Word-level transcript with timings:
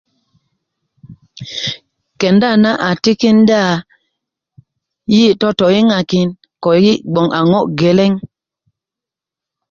kenda 2.19 2.49
na 2.63 2.71
a 2.87 2.91
tikinda 3.03 3.59
yi 5.15 5.25
totoyiŋaki 5.41 6.21
ko 6.63 6.69
yi 6.83 6.93
bgoŋ 7.13 7.27
a 7.39 7.41
ŋo 7.51 7.59
geleŋ 7.79 8.13